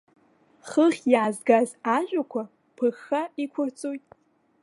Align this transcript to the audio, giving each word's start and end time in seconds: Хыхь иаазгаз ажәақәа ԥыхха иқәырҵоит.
Хыхь 0.69 1.01
иаазгаз 1.13 1.69
ажәақәа 1.95 2.41
ԥыхха 2.75 3.21
иқәырҵоит. 3.43 4.03